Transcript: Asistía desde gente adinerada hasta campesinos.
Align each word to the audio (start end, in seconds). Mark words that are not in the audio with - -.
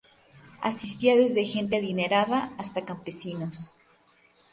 Asistía 0.61 1.15
desde 1.15 1.45
gente 1.45 1.77
adinerada 1.77 2.53
hasta 2.57 2.85
campesinos. 2.85 3.75